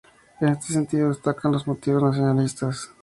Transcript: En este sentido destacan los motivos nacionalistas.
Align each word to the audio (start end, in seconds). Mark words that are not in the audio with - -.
En 0.39 0.47
este 0.49 0.73
sentido 0.73 1.09
destacan 1.09 1.51
los 1.51 1.67
motivos 1.67 2.01
nacionalistas. 2.01 2.91